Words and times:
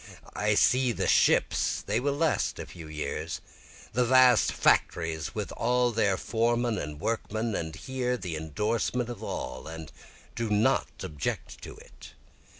I 0.35 0.55
see 0.55 0.91
the 0.93 1.05
ships, 1.07 1.83
(they 1.85 1.99
will 1.99 2.15
last 2.17 2.57
a 2.57 2.65
few 2.65 2.87
years,) 2.87 3.39
The 3.93 4.03
vast 4.03 4.51
factories 4.51 5.35
with 5.35 5.51
their 5.95 6.17
foremen 6.17 6.79
and 6.79 6.99
workmen, 6.99 7.53
And 7.53 7.75
hear 7.75 8.17
the 8.17 8.35
indorsement 8.35 9.09
of 9.09 9.21
all, 9.21 9.67
and 9.67 9.91
do 10.33 10.49
not 10.49 10.87
object 11.03 11.61
to 11.61 11.75
it. 11.77 12.13